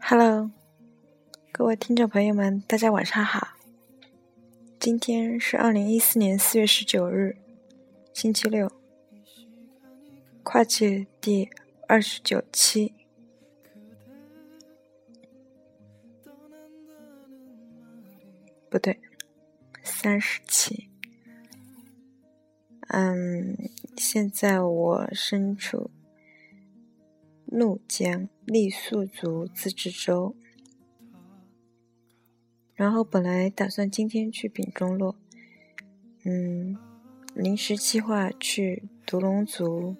[0.00, 0.50] Hello，
[1.52, 3.56] 各位听众朋友们，大家晚上好。
[4.80, 7.36] 今天是二零一四年四月十九日，
[8.12, 8.68] 星期六，
[10.54, 11.50] 跨界第
[11.88, 12.94] 二十九期，
[18.70, 19.00] 不对，
[19.82, 20.88] 三十期。
[22.86, 25.90] 嗯，现在我身处。
[27.46, 30.36] 怒江傈僳族自治州，
[32.74, 35.16] 然后本来打算今天去丙中洛，
[36.22, 36.78] 嗯，
[37.34, 39.96] 临时计划去独龙族，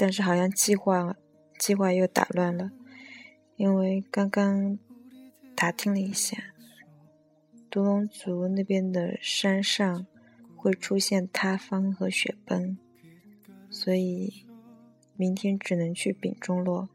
[0.00, 1.14] 但是好像计划
[1.58, 2.70] 计划又打乱了，
[3.56, 4.78] 因为刚刚
[5.54, 6.38] 打听了一下，
[7.68, 10.06] 独龙族那边的山上
[10.56, 12.78] 会出现塌方和雪崩，
[13.68, 14.46] 所以。
[15.16, 16.88] 明天只能去丙中洛。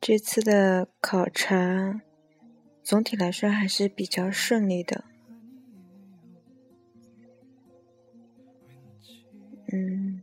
[0.00, 2.00] 这次的考察
[2.84, 5.04] 总体来说还是比较顺利的。
[9.72, 10.22] 嗯。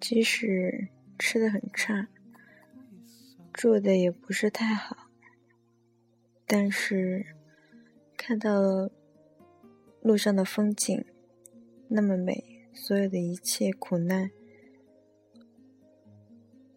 [0.00, 0.88] 即使
[1.18, 2.08] 吃的很差，
[3.52, 5.10] 住的也不是太好，
[6.46, 7.34] 但是
[8.16, 8.88] 看到
[10.00, 11.04] 路上的风景
[11.88, 14.30] 那么美，所有的一切苦难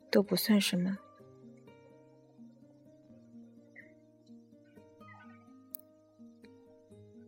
[0.09, 0.97] 都不算什么。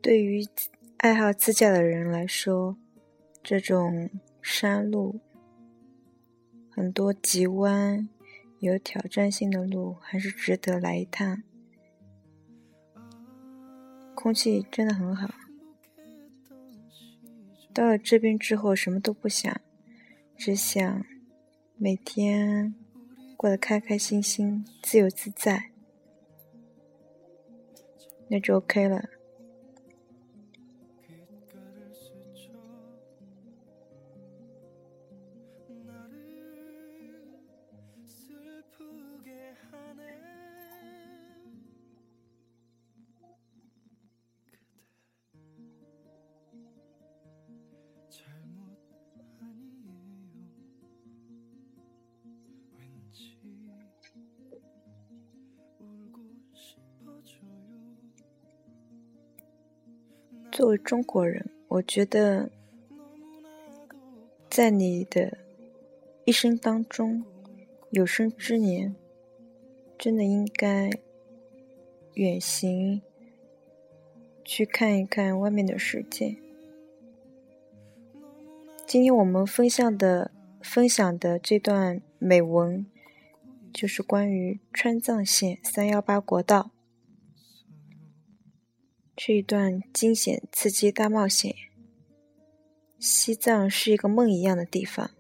[0.01, 0.45] 对于
[0.97, 2.77] 爱好自驾的人来说，
[3.41, 4.09] 这种
[4.41, 5.19] 山路。
[6.69, 8.09] 很多急弯、
[8.59, 11.43] 有挑战性的路，还是值得来一趟。
[14.15, 15.42] 空气真的很好。
[17.73, 19.59] 到了这边之后，什么都不想，
[20.37, 21.05] 只想
[21.75, 22.75] 每天
[23.35, 25.71] 过得开开心心、自由自在，
[28.29, 29.09] 那就 OK 了。
[60.53, 62.51] 作为中国人，我觉得，
[64.51, 65.39] 在你的
[66.25, 67.25] 一生当中，
[67.89, 68.95] 有生之年，
[69.97, 70.91] 真的应该
[72.13, 73.01] 远行，
[74.45, 76.35] 去看一看外面的世界。
[78.85, 80.29] 今天我们分享的
[80.61, 82.85] 分享的这段美文，
[83.73, 86.72] 就是关于川藏线三幺八国道。
[89.17, 91.55] 是一段惊险刺激大冒险。
[92.99, 95.11] 西藏是一个梦一样的地方。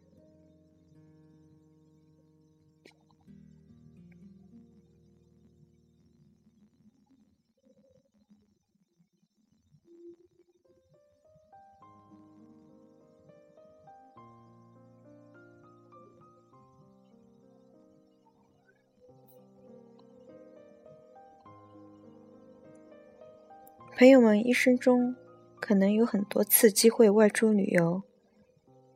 [23.95, 25.15] 朋友们一生中
[25.59, 28.01] 可能有很多次机会外出旅游，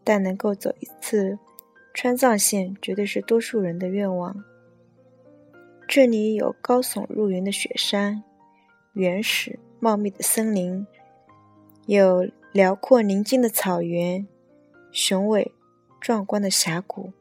[0.03, 1.37] 但能够走一次
[1.93, 4.43] 川藏线，绝对是多数人的愿望。
[5.87, 8.23] 这里有高耸入云的雪山，
[8.93, 10.87] 原始茂密的森林，
[11.85, 14.27] 有辽阔宁静的草原，
[14.91, 15.53] 雄伟
[16.01, 17.13] 壮观的峡谷。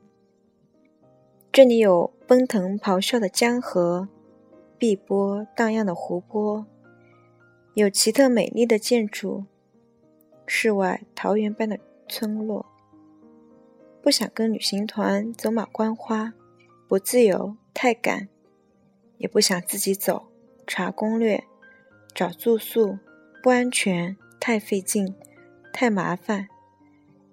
[1.52, 4.08] 这里有奔腾咆哮的江河，
[4.78, 6.66] 碧波荡漾的湖泊。
[7.76, 9.44] 有奇特美丽的建筑，
[10.46, 11.78] 世外桃源般的
[12.08, 12.64] 村落。
[14.00, 16.32] 不想跟旅行团走马观花，
[16.88, 18.31] 不自由太赶，
[19.19, 20.28] 也不想自己走
[20.67, 21.44] 查攻略，
[22.14, 22.99] 找住宿
[23.43, 25.14] 不安全太费劲、
[25.70, 26.49] 太麻烦，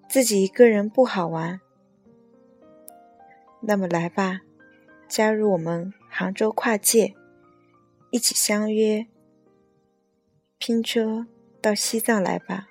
[0.10, 1.62] 自己一个人不好玩。
[3.62, 4.42] 那么来吧，
[5.08, 7.16] 加入我们杭州跨界，
[8.12, 9.08] 一起相约
[10.66, 11.28] 拼车
[11.62, 12.70] 到西藏来吧。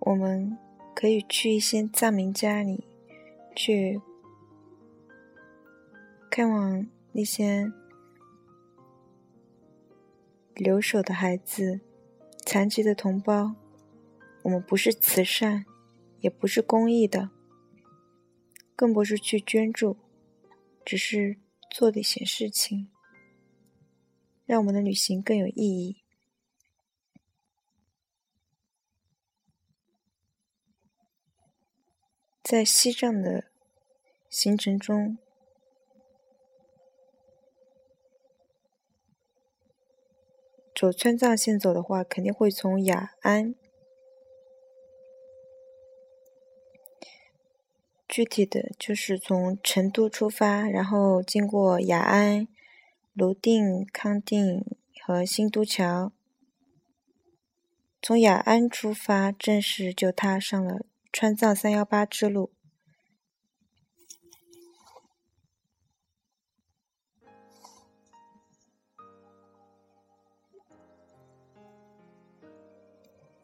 [0.00, 0.58] 我们
[0.94, 2.84] 可以去一些藏民家里，
[3.56, 3.98] 去
[6.38, 7.72] 看望那些
[10.54, 11.80] 留守的孩子、
[12.46, 13.56] 残疾的同胞。
[14.44, 15.66] 我们不是慈善，
[16.20, 17.30] 也不是公益的，
[18.76, 19.96] 更不是去捐助，
[20.84, 21.40] 只是
[21.72, 22.88] 做点些事情，
[24.46, 26.04] 让我们的旅行更有意义。
[32.44, 33.50] 在西藏的
[34.30, 35.18] 行程中，
[40.78, 43.56] 走川藏线走的话，肯定会从雅安，
[48.06, 52.46] 具体的就是从成都出发，然后经过雅安、
[53.12, 54.64] 泸定、康定
[55.04, 56.12] 和新都桥，
[58.00, 60.86] 从雅安出发，正式就踏上了。
[61.12, 62.52] 川藏三幺八之路，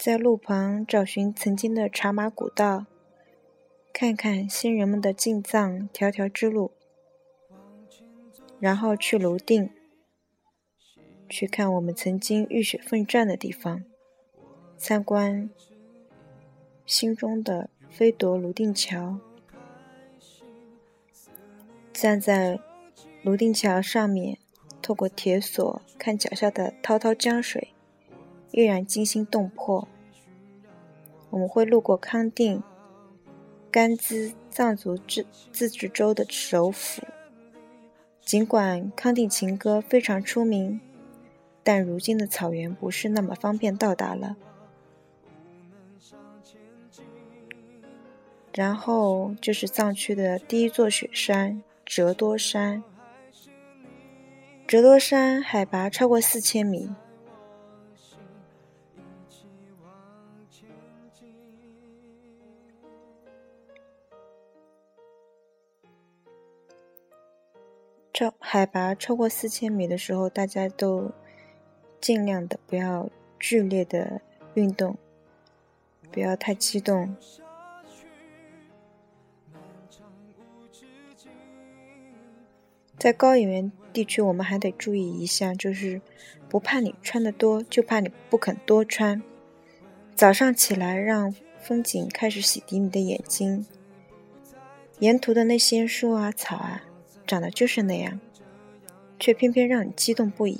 [0.04, 2.84] 在路旁找寻曾经的茶马古道，
[3.90, 6.72] 看看先人们的进藏迢迢之路，
[8.60, 9.70] 然后去泸定，
[11.26, 13.82] 去看我们曾经浴血奋战的地方，
[14.76, 15.48] 参观。
[16.84, 19.18] 心中的飞夺泸定桥，
[21.94, 22.60] 站在
[23.22, 24.36] 泸定桥上面，
[24.82, 27.68] 透过铁索看脚下的滔滔江水，
[28.50, 29.88] 依然惊心动魄。
[31.34, 32.62] 我们会路过康定，
[33.68, 37.02] 甘孜藏族自自治州的首府。
[38.20, 40.80] 尽管康定情歌非常出名，
[41.64, 44.36] 但如今的草原不是那么方便到达了。
[48.52, 52.84] 然后就是藏区的第一座雪山折多山。
[54.68, 56.94] 折多山海拔超过四千米，
[68.14, 71.10] 超海拔超过四千米的时候，大家都
[72.00, 74.20] 尽量的不要剧烈的
[74.54, 74.96] 运动，
[76.12, 77.16] 不要太激动。
[82.96, 86.00] 在高原地区，我们还得注意一下，就是
[86.48, 89.20] 不怕你穿的多，就怕你不肯多穿。
[90.14, 93.66] 早上起来，让风景开始洗涤你的眼睛。
[95.00, 96.84] 沿途的那些树啊、草啊，
[97.26, 98.20] 长得就是那样，
[99.18, 100.58] 却偏偏让你激动不已。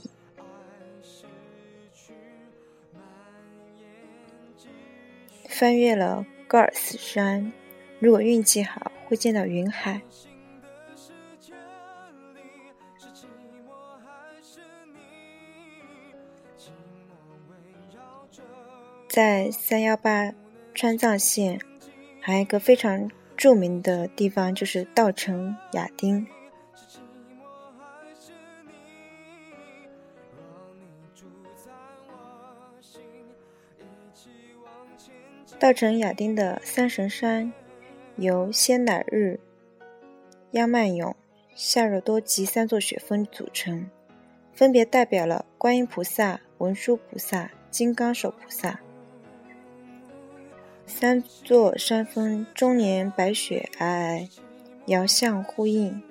[5.49, 7.53] 翻越了高尔斯山，
[8.01, 10.01] 如果运气好，会见到云海。
[19.09, 20.33] 在三幺八
[20.75, 21.61] 川藏线，
[22.21, 26.27] 还有一个非常著名的地方，就是稻城亚丁。
[35.65, 37.51] 稻城亚丁的三神山，
[38.17, 39.41] 由仙乃日、
[40.51, 41.17] 央曼永、
[41.55, 43.89] 夏若多吉三座雪峰组成，
[44.53, 48.79] 分别代表了观音菩萨、文殊菩萨、金刚手菩萨。
[50.85, 54.29] 三座山峰终年白雪皑皑，
[54.85, 56.03] 遥相呼应，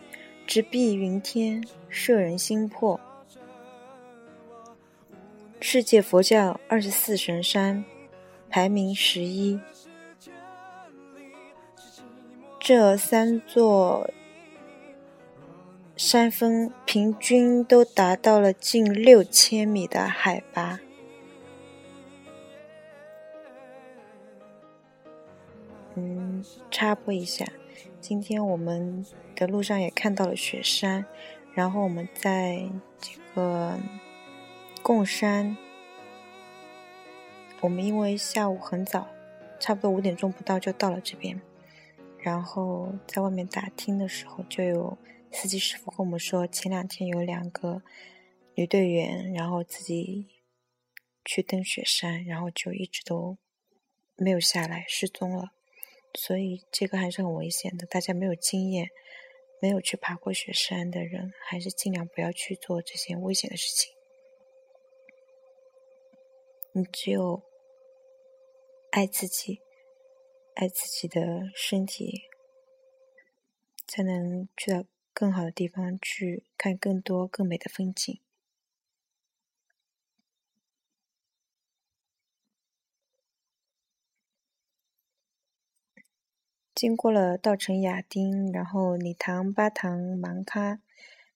[0.47, 2.99] 直逼云天，摄人心魄。
[5.59, 7.85] 世界佛教二十四神山
[8.53, 9.59] 排名十一，
[12.59, 14.07] 这三座
[15.97, 20.79] 山峰平均都达到了近六千米的海拔。
[25.95, 27.47] 嗯插播一下，
[27.99, 29.03] 今天我们
[29.35, 31.03] 的路上也看到了雪山，
[31.55, 32.69] 然后我们在
[32.99, 33.79] 这个
[34.83, 35.57] 贡山，
[37.63, 39.07] 我们因为下午很早，
[39.57, 41.41] 差不多五点钟不到就到了这边，
[42.19, 44.97] 然后在外面打听的时候，就有
[45.31, 47.81] 司机师傅跟我们说，前两天有两个
[48.55, 50.27] 女队员，然后自己
[51.23, 53.37] 去登雪山，然后就一直都
[54.17, 55.53] 没有下来，失踪了。
[56.13, 58.89] 所以这个还是很危险的，大家没有经验、
[59.61, 63.93] 没有去爬过雪山的人，还是尽量不要去做这些危险的事情。
[66.73, 67.41] 你只有
[68.95, 69.59] 爱自己、
[70.53, 72.25] 爱自己的身体，
[73.87, 78.19] 才能去到更好的地方去看更多更美的风景。
[86.75, 90.79] 经过了稻城亚丁，然后理塘、巴塘、芒康、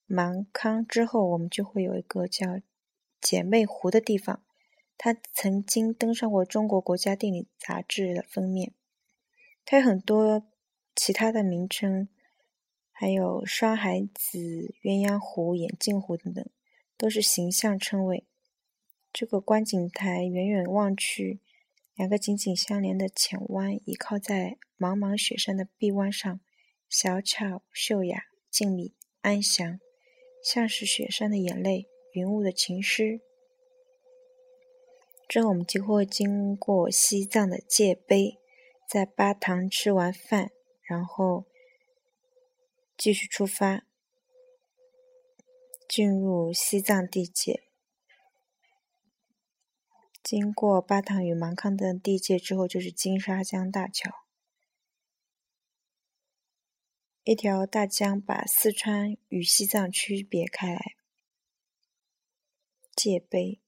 [0.05, 2.61] 芒康之后，我们就会有一个叫
[3.19, 4.43] 姐妹湖的地方。
[4.97, 8.73] 它曾经登上过中国国家地理杂志的封面。
[9.63, 10.47] 它有很多
[10.95, 12.09] 其他的名称，
[12.91, 16.45] 还有双海子、鸳鸯湖、眼镜湖等等，
[16.97, 18.25] 都是形象称谓。
[19.13, 21.41] 这个观景台远远望去。
[21.95, 26.39] 两个紧紧相连的浅湾，倚靠在茫茫雪山的臂弯上，
[26.87, 29.79] 小巧、秀雅、静谧、安详，
[30.43, 33.21] 像是雪山的眼泪，云雾的情诗。
[35.27, 38.39] 之后，我们就会经过西藏的界碑，
[38.89, 40.51] 在巴塘吃完饭，
[40.83, 41.45] 然后
[42.97, 43.83] 继续出发，
[45.87, 47.63] 进入西藏地界。
[50.23, 54.11] 经过巴塘与芒康的地界之后，就是金沙江大桥。
[57.23, 60.95] 一条大江把四川与西藏区别开来。
[62.95, 63.61] 界碑。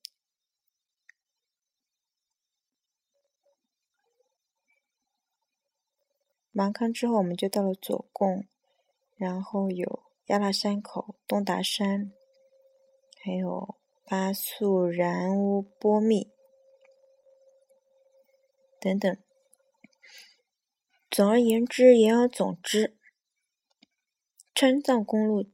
[6.59, 8.45] 芒康之后，我们就到了左贡，
[9.15, 12.11] 然后有亚拉山口、东达山，
[13.23, 16.29] 还有巴素然乌波密。
[18.81, 19.17] 等等。
[21.09, 22.97] 总而言之，言而总之，
[24.53, 25.49] 川藏公路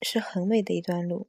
[0.00, 1.28] 是很美的一段路，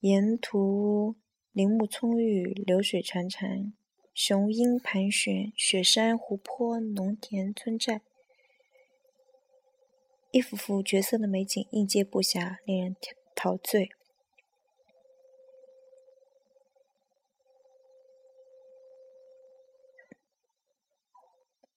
[0.00, 1.16] 沿途
[1.52, 3.72] 林木葱郁，流水潺潺，
[4.16, 8.00] 雄鹰盘旋，雪山、湖泊、农田、村寨，
[10.30, 12.96] 一幅幅绝色的美景应接不暇，令人
[13.34, 13.90] 陶醉。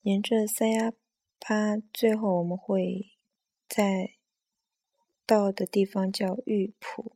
[0.03, 0.93] 沿着三亚
[1.39, 3.11] 巴，最后我们会
[3.67, 4.13] 在
[5.25, 7.11] 到的地方叫玉浦，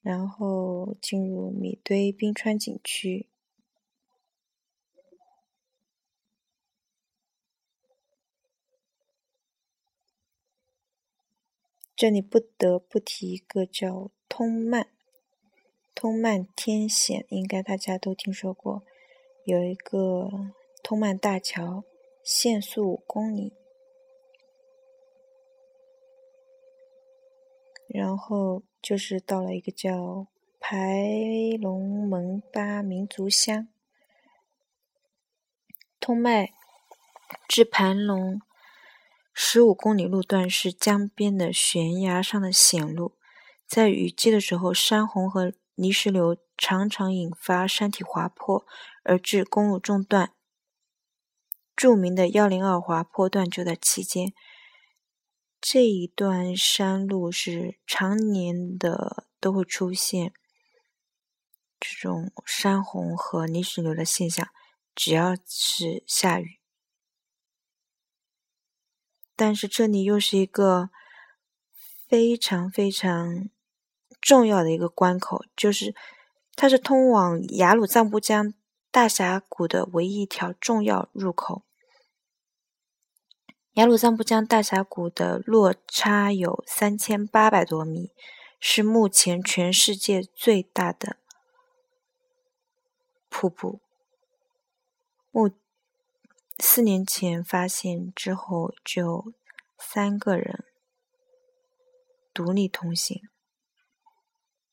[0.00, 3.26] 然后进入米堆冰川景区。
[12.00, 14.88] 这里不得不提一个叫通曼，
[15.94, 18.82] 通曼天险，应该大家都听说过，
[19.44, 20.30] 有一个。
[20.82, 21.84] 通曼大桥
[22.24, 23.52] 限速五公里，
[27.86, 30.26] 然后就是到了一个叫
[30.58, 31.04] 排
[31.60, 33.68] 龙门巴民族乡。
[36.00, 36.54] 通麦
[37.46, 38.40] 至盘龙
[39.32, 43.16] 十五公里路段是江边的悬崖上的险路，
[43.66, 48.66] 在雨季的时候，山洪和泥石流常常引发山体滑坡，
[49.02, 50.34] 而致公路中断。
[51.74, 54.34] 著名的幺零二滑坡段就在期间。
[55.62, 60.32] 这一段山路是常年的都会出现
[61.78, 64.48] 这种山洪和泥石流的现象，
[64.94, 66.59] 只要是下雨。
[69.40, 70.90] 但是这里又是一个
[72.06, 73.48] 非常非常
[74.20, 75.94] 重要的一个关口，就是
[76.54, 78.52] 它是通往雅鲁藏布江
[78.90, 81.62] 大峡谷的唯一一条重要入口。
[83.72, 88.10] 雅鲁藏布江大峡谷的落差有三千八百多米，
[88.60, 91.16] 是目前全世界最大的
[93.30, 93.80] 瀑布。
[96.62, 99.32] 四年前发现之后，就
[99.78, 100.64] 三个人
[102.34, 103.28] 独立通行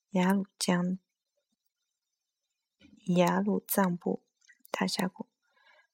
[0.10, 1.00] 雅鲁江、
[3.16, 4.22] 雅鲁藏布
[4.70, 5.28] 大峡谷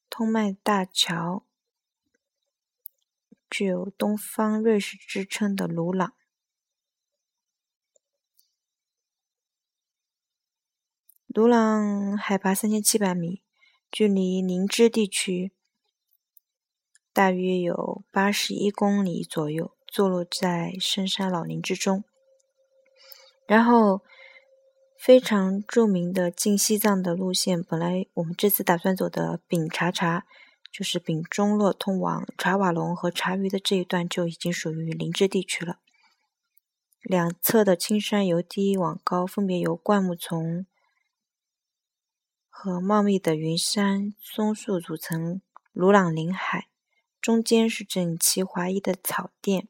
[0.09, 1.45] 通麦大桥。
[3.49, 6.15] 具有东方瑞士之称的鲁朗。
[11.27, 13.43] 鲁朗海拔三千七百米，
[13.91, 15.53] 距离林芝地区
[17.13, 22.03] 大约有八十一公里左右，坐落在深山老林之中。
[23.45, 24.01] 然后，
[24.97, 30.25] 非常著名的进西藏的路线，本来我们这次打算走的丙察察，
[30.71, 35.77] 就是丙中洛通往查瓦龙和察隅的这一段，就已经属于林芝地区了。
[37.03, 40.65] 两侧的青山由低往高，分别由灌木丛。
[42.49, 45.41] 和茂密的云杉松树组成
[45.73, 46.69] 鲁朗林海，
[47.23, 49.69] 中间是整齐划一的草甸。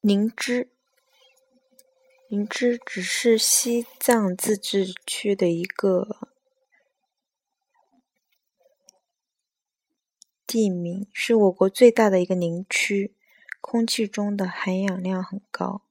[0.00, 0.70] 灵芝，
[2.28, 6.30] 灵芝只是西藏自治区的一个。
[10.46, 13.14] 地名是我国最大的一个林区，
[13.60, 15.82] 空气中的含氧量很高。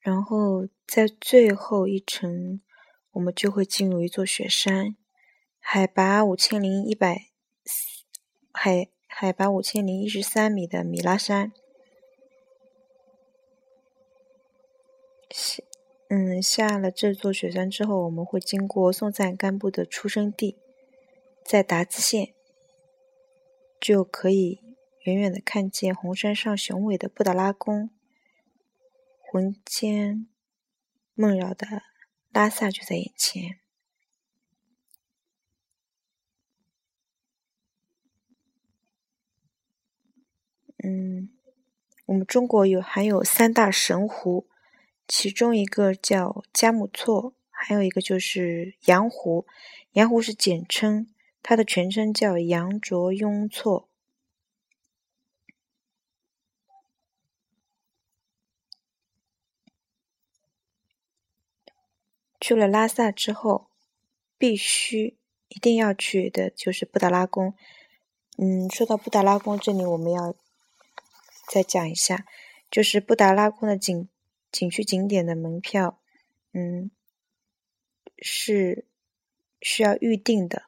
[0.00, 2.60] 然后在最后一层，
[3.10, 4.96] 我们就会进入一座雪山，
[5.58, 7.26] 海拔五千零一百
[8.52, 11.52] 海海拔五千零一十三米的米拉山。
[15.30, 15.62] 下
[16.08, 20.56] 嗯，下了这座雪山之后，我们会经过松赞干布的出生地，
[21.44, 22.34] 在达孜县，
[23.80, 24.60] 就可以
[25.04, 27.90] 远远的看见红山上雄伟的布达拉宫，
[29.20, 30.26] 魂牵
[31.14, 31.82] 梦绕的
[32.30, 33.60] 拉萨就在眼前。
[40.84, 41.30] 嗯，
[42.06, 44.46] 我们中国有还有三大神湖。
[45.08, 49.46] 其中一个叫佳木错，还有一个就是羊湖。
[49.92, 51.08] 羊湖是简称，
[51.48, 53.88] 它的全称叫羊卓雍措。
[62.38, 63.70] 去了拉萨之后，
[64.36, 65.16] 必须
[65.48, 67.54] 一定要去的就是布达拉宫。
[68.36, 70.34] 嗯，说到布达拉宫，这里我们要
[71.50, 72.26] 再讲一下，
[72.70, 74.06] 就是布达拉宫的景。
[74.52, 75.98] 景区景点的门票，
[76.52, 76.90] 嗯，
[78.18, 78.86] 是
[79.62, 80.67] 需要预定的，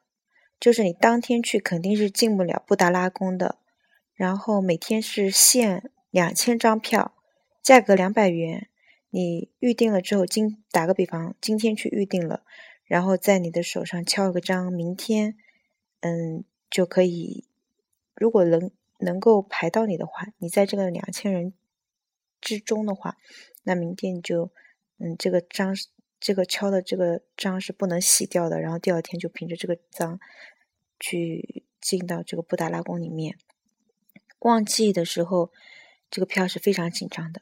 [0.61, 3.57] 就是你当天去肯定是进不了布达拉宫的。
[4.13, 7.15] 然后每天是限两千张票，
[7.63, 8.69] 价格两百元。
[9.09, 12.43] 你预定了之后，今打个比方，今天去预定了，
[12.85, 15.35] 然后在你的手上敲个章，明天，
[16.01, 17.45] 嗯，就可以。
[18.13, 18.69] 如果能
[18.99, 21.53] 能够排到你的话，你在这个两千人
[22.39, 23.17] 之中的话。
[23.63, 24.51] 那明天就，
[24.99, 25.75] 嗯，这个章，
[26.21, 28.61] 这个敲的这个章是不能洗掉的。
[28.61, 30.21] 然后第二天就凭着这个章
[30.97, 33.37] 去进到这个布达拉宫里面。
[34.39, 35.51] 旺季的时候，
[36.09, 37.41] 这个票是非常紧张的。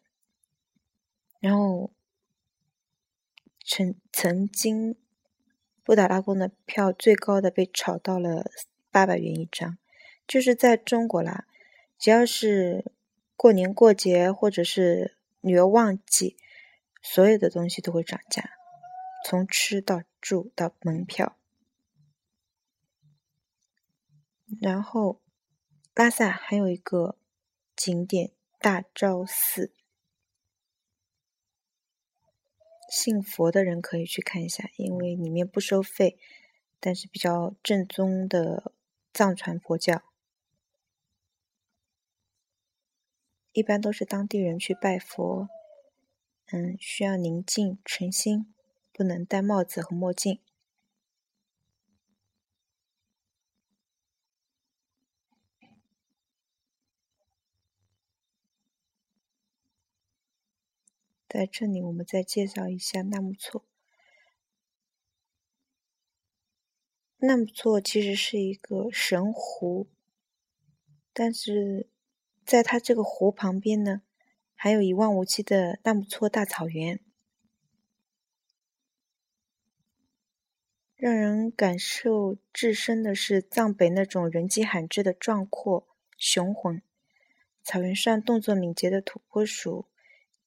[1.39, 1.91] 然后，
[3.63, 4.95] 曾曾经
[5.83, 8.49] 布达拉宫的票最高的被炒到了
[8.89, 9.77] 八百元一张，
[10.27, 11.45] 就是在中国啦，
[11.99, 12.91] 只要是
[13.35, 15.15] 过年过节或者是。
[15.41, 16.35] 旅游旺季，
[17.01, 18.49] 所有的东西都会涨价，
[19.25, 21.37] 从吃到住到门票。
[24.61, 25.21] 然后，
[25.93, 27.17] 拉萨还有一个
[27.75, 29.73] 景点大昭寺，
[32.89, 36.17] 信佛的人可以去看一下，因为里面不收费，
[36.79, 38.73] 但是比较正宗的
[39.13, 40.01] 藏传佛教。
[43.51, 45.47] 一般都是当地人去拜佛，
[46.47, 48.53] 嗯，需要宁静诚心，
[48.99, 50.41] 不能戴帽子和墨镜。
[61.29, 63.63] 在这里，我们再介绍一下纳木错。
[67.19, 69.87] 纳木错其实是一个神湖，
[71.13, 71.87] 但是。
[72.43, 74.01] 在它这个湖旁边呢，
[74.55, 76.99] 还有一望无际的纳木错大草原，
[80.99, 86.81] 让人感受至深的是藏北那种人迹罕至的壮阔雄浑。
[87.63, 89.85] 草原上动作敏捷的土拨鼠，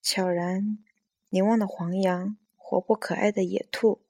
[0.03, 0.85] 悄然
[1.31, 4.03] 凝望的黄羊，活泼可爱的野兔，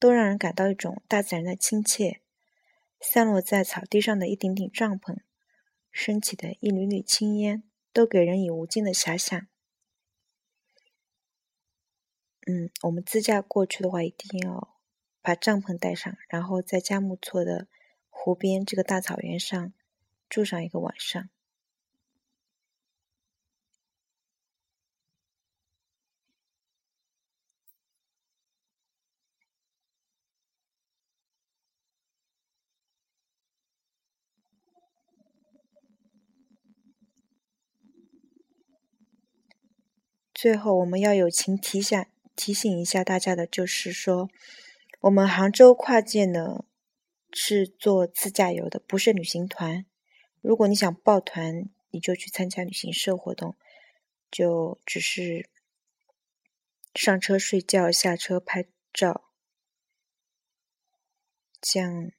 [0.00, 2.20] 都让人感到一种大自然的亲切。
[3.00, 5.18] 散落在草地上的一顶顶帐篷。
[5.92, 9.46] 升起的一缕缕青烟，都给人以无尽的遐想。
[12.48, 14.73] 嗯，我们自驾过去的话，一定要
[15.24, 17.66] 把帐篷带上，然后在加木错的
[18.10, 19.72] 湖边这个大草原上
[20.28, 21.30] 住上一个晚上。
[40.34, 44.28] 最后，我们要友情提下提醒一下大家的，就是说，
[45.04, 46.64] 我们杭州跨界呢
[47.30, 49.84] 是做自驾游的，不是旅行团。
[50.40, 53.54] 如果你想报团，你就去参加旅行社活动，
[54.30, 55.50] 就只是
[56.94, 59.28] 上车睡觉、下车拍照，
[61.60, 62.10] 这样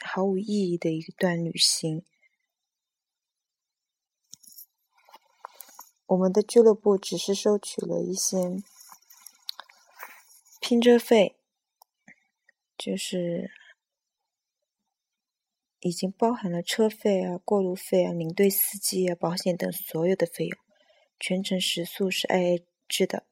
[0.00, 2.04] 毫无意义的一段旅行。
[6.06, 8.60] 我们的俱乐部只是收取了一些
[10.58, 11.36] 拼车费，
[12.82, 13.50] 就是
[15.80, 20.58] 已经包含了车费啊、过路费啊、领队司机啊、保险等所有的费用，
[21.18, 23.26] 全程食宿是 AA 制的。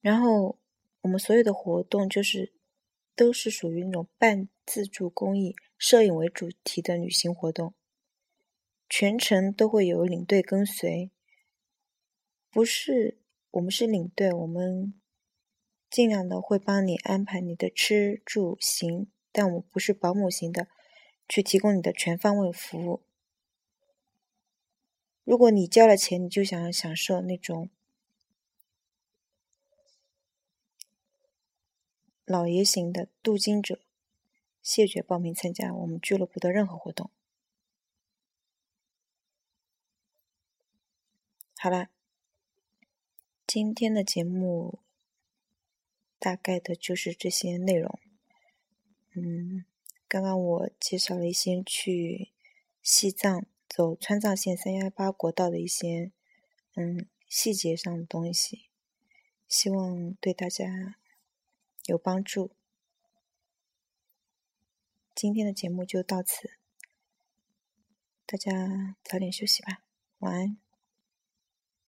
[0.00, 0.58] 然后
[1.02, 2.52] 我们所有的活动就是
[3.14, 7.74] 都是属于那种半自助公益、摄影为主题的旅行活动，
[8.88, 11.12] 全程都会有领队跟随。
[12.50, 13.20] 不是，
[13.52, 14.94] 我们是领队，我们
[15.94, 20.66] 尽量的会帮你安排你的吃住行，但我不是保姆型的，
[21.28, 23.00] 去提供你的全方位服务。
[25.22, 27.70] 如果你交了钱，你就想要享受那种
[32.24, 33.78] 老爷型的镀金者，
[34.64, 37.08] 谢绝报名参加我们俱乐部的任何活动。
[41.56, 41.90] 好了。
[43.46, 44.80] 今天的节目
[46.24, 48.00] 大概的就是这些内容。
[49.12, 49.66] 嗯，
[50.08, 52.32] 刚刚我介绍了一些去
[52.80, 56.12] 西藏走川藏线三幺八国道的一些
[56.76, 58.70] 嗯细节上的东西，
[59.46, 60.96] 希望对大家
[61.84, 62.52] 有帮助。
[65.14, 66.52] 今天的节目就到此，
[68.24, 69.84] 大家早点休息吧，
[70.20, 70.63] 晚安。